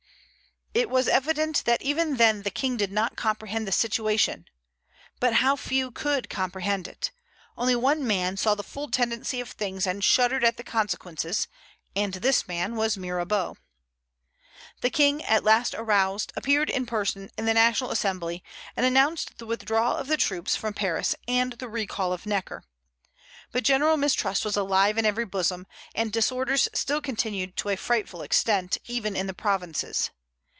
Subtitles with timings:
[0.73, 4.45] It was evident that even then the King did not comprehend the situation.
[5.19, 7.11] But how few could comprehend it!
[7.57, 11.49] Only one man saw the full tendency of things, and shuddered at the consequences,
[11.93, 13.57] and this man was Mirabeau.
[14.79, 18.41] The King, at last aroused, appeared in person in the National Assembly,
[18.77, 22.63] and announced the withdrawal of the troops from Paris and the recall of Necker.
[23.51, 28.21] But general mistrust was alive in every bosom, and disorders still continued to a frightful
[28.21, 30.11] extent, even in the provinces.